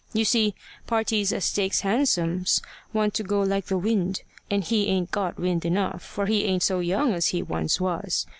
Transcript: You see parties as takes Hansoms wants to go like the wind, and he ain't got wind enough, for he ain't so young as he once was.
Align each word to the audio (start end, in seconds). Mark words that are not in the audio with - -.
You 0.13 0.25
see 0.25 0.55
parties 0.87 1.31
as 1.31 1.53
takes 1.53 1.81
Hansoms 1.81 2.59
wants 2.91 3.17
to 3.17 3.23
go 3.23 3.41
like 3.41 3.67
the 3.67 3.77
wind, 3.77 4.23
and 4.49 4.63
he 4.63 4.87
ain't 4.87 5.11
got 5.11 5.37
wind 5.39 5.63
enough, 5.63 6.01
for 6.03 6.25
he 6.25 6.45
ain't 6.45 6.63
so 6.63 6.79
young 6.79 7.13
as 7.13 7.27
he 7.27 7.43
once 7.43 7.79
was. 7.79 8.25